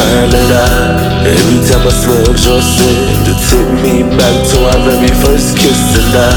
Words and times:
Canada. 0.00 0.62
Every 1.20 1.60
time 1.68 1.84
I 1.84 1.92
smelled 1.92 2.40
your 2.40 2.62
scent 2.64 3.28
It 3.28 3.38
took 3.52 3.68
me 3.84 4.00
back 4.16 4.36
to 4.50 4.56
our 4.72 4.80
very 4.88 5.12
first 5.20 5.52
kiss 5.60 5.76
And 5.92 6.16
I 6.16 6.32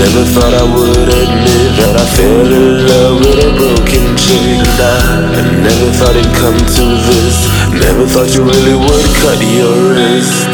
never 0.00 0.24
thought 0.32 0.54
I 0.56 0.64
would 0.64 1.08
admit 1.12 1.70
That 1.76 1.94
I 2.00 2.06
fell 2.16 2.48
in 2.48 2.88
love 2.88 3.20
with 3.20 3.44
a 3.44 3.50
broken 3.52 4.16
chain. 4.16 4.64
And 4.64 4.80
I, 4.80 4.96
I 5.36 5.42
never 5.60 5.88
thought 6.00 6.16
it'd 6.16 6.32
come 6.40 6.56
to 6.56 6.84
this. 7.12 7.36
Never 7.76 8.08
thought 8.08 8.32
you 8.32 8.42
really 8.48 8.76
would 8.80 9.08
cut 9.20 9.38
your 9.44 9.76
wrist. 9.92 10.48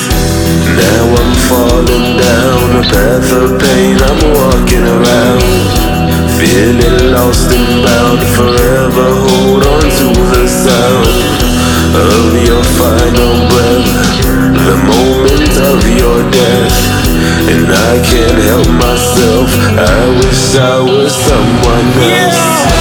Now 0.74 1.04
I'm 1.14 1.32
falling 1.46 2.18
down 2.18 2.66
a 2.74 2.84
path 2.90 3.30
of 3.38 3.48
pain 3.62 3.94
I'm 4.02 4.20
walking 4.34 4.82
around. 4.82 5.90
Feeling 6.42 7.14
lost 7.14 7.52
and 7.54 7.84
bound 7.84 8.20
Forever 8.34 9.08
hold 9.28 9.62
on 9.66 9.84
to 10.00 10.08
the 10.32 10.39
I 17.90 17.98
can't 18.02 18.38
help 18.44 18.68
myself. 18.78 19.50
I 19.76 20.06
wish 20.22 20.54
I 20.54 20.78
was 20.78 21.12
someone 21.12 21.86
else. 21.98 22.38
I 22.38 22.79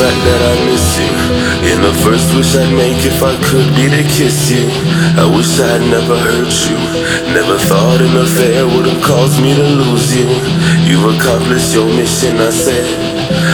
fact 0.00 0.20
that 0.24 0.40
I 0.40 0.54
miss 0.64 0.86
you. 0.96 1.12
In 1.68 1.78
the 1.84 1.92
first 2.00 2.32
wish 2.32 2.56
I'd 2.56 2.72
make 2.72 3.04
if 3.04 3.20
I 3.20 3.36
could 3.44 3.68
be 3.76 3.84
to 3.92 4.00
kiss 4.08 4.48
you. 4.48 4.64
I 5.20 5.28
wish 5.28 5.60
I'd 5.60 5.84
never 5.92 6.16
hurt 6.16 6.56
you. 6.64 6.78
Never 7.36 7.60
thought 7.68 8.00
an 8.00 8.16
affair 8.16 8.64
would 8.64 8.88
have 8.88 9.02
caused 9.04 9.36
me 9.44 9.52
to 9.52 9.66
lose 9.84 10.08
you. 10.16 10.24
You've 10.88 11.04
accomplished 11.04 11.76
your 11.76 11.84
mission, 11.84 12.40
I 12.40 12.48
said. 12.48 12.88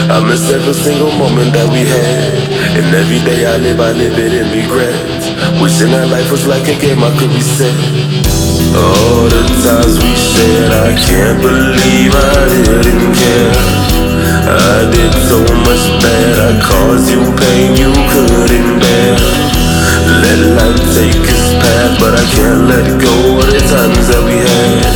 I 0.07 0.23
miss 0.23 0.47
every 0.47 0.71
single 0.71 1.11
moment 1.19 1.51
that 1.51 1.67
we 1.67 1.83
had. 1.83 2.31
And 2.79 2.87
every 2.95 3.19
day 3.27 3.43
I 3.43 3.59
live, 3.59 3.83
I 3.83 3.91
live 3.91 4.15
it 4.15 4.31
in 4.31 4.47
regret. 4.47 4.95
Wishing 5.59 5.91
that 5.91 6.07
life 6.07 6.31
was 6.31 6.47
like 6.47 6.63
a 6.71 6.79
game 6.79 7.03
I 7.03 7.11
could 7.19 7.31
reset. 7.35 7.75
All 8.71 9.27
the 9.27 9.43
times 9.67 9.99
we 9.99 10.15
shared, 10.15 10.71
I 10.71 10.95
can't 10.95 11.43
believe 11.43 12.15
I 12.15 12.39
didn't 12.87 13.15
care 13.19 13.96
I 14.47 14.87
did 14.91 15.11
so 15.27 15.39
much 15.67 15.83
bad, 15.99 16.39
I 16.39 16.51
caused 16.63 17.09
you 17.11 17.19
pain. 17.35 17.75
You 17.75 17.91
couldn't 18.07 18.79
bear. 18.79 19.15
Let 20.23 20.39
life 20.55 20.81
take 20.95 21.19
its 21.19 21.51
path, 21.59 21.99
but 21.99 22.15
I 22.15 22.23
can't 22.31 22.63
let 22.71 22.87
go 23.01 23.39
of 23.43 23.47
the 23.51 23.59
times 23.67 24.07
that 24.07 24.23
we 24.23 24.39
had. 24.39 24.87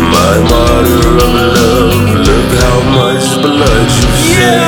My 0.00 0.34
martyr 0.48 1.04
of 1.20 1.32
love, 1.52 1.92
look 2.24 2.48
how 2.64 2.78
much 2.96 3.26
blood 3.44 3.88
you 3.92 4.08
shed 4.16 4.61